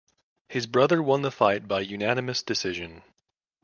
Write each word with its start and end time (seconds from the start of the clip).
His 0.49 0.65
brother 0.65 0.99
won 0.99 1.21
the 1.21 1.29
fight 1.29 1.67
by 1.67 1.81
unanimous 1.81 2.41
decision. 2.41 3.03